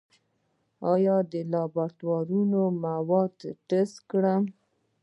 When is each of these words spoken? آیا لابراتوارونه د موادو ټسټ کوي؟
آیا 0.91 1.17
لابراتوارونه 1.51 2.59
د 2.71 2.75
موادو 2.83 3.49
ټسټ 3.67 3.95
کوي؟ 4.09 4.33